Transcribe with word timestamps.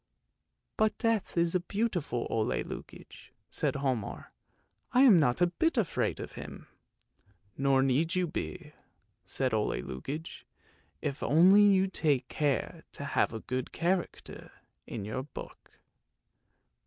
"But 0.79 0.97
Death 0.97 1.37
is 1.37 1.53
a 1.53 1.59
beautiful 1.59 2.25
Ole 2.31 2.63
Lukoie," 2.63 3.29
said 3.51 3.75
Hialmar." 3.75 4.31
I 4.95 5.03
am 5.03 5.19
not 5.19 5.41
a 5.41 5.45
bit 5.61 5.77
afraid 5.77 6.19
of 6.19 6.31
him!" 6.31 6.65
"Nor 7.59 7.83
need 7.83 8.15
you 8.15 8.25
be," 8.25 8.73
said 9.23 9.53
Ole 9.53 9.79
Lukoie; 9.83 10.41
"if 11.03 11.21
only 11.21 11.61
you 11.61 11.85
take 11.85 12.27
care 12.29 12.83
to 12.93 13.05
have 13.13 13.31
a 13.31 13.41
good 13.41 13.71
character 13.71 14.49
in 14.87 15.05
your 15.05 15.21
book." 15.21 15.77